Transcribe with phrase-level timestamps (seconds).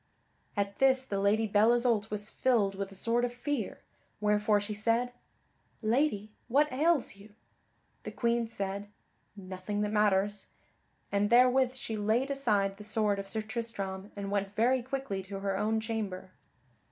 [0.57, 3.81] At this the Lady Belle Isoult was filled with a sort of fear,
[4.19, 5.13] wherefore she said,
[5.83, 7.35] "Lady, what ails you?"
[8.01, 8.89] The Queen said,
[9.35, 10.47] "Nothing that matters,"
[11.11, 15.41] and therewith she laid aside the sword of Sir Tristram and went very quickly to
[15.41, 16.31] her own chamber.